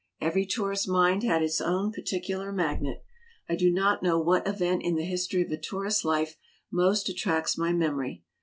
Every 0.19 0.47
tourist 0.47 0.87
mind 0.87 1.21
has 1.25 1.43
its 1.43 1.61
own 1.61 1.91
particular 1.91 2.51
magnet. 2.51 3.03
I 3.47 3.55
do 3.55 3.69
not 3.69 4.01
know 4.01 4.17
what 4.17 4.47
event 4.47 4.81
in 4.81 4.95
the 4.95 5.05
history 5.05 5.43
of 5.43 5.51
a 5.51 5.57
tourist 5.57 6.03
life 6.03 6.37
most 6.71 7.07
attracts 7.07 7.55
my 7.55 7.71
memory. 7.71 8.23